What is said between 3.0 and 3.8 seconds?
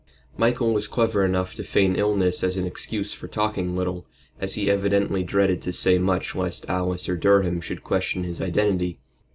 for talking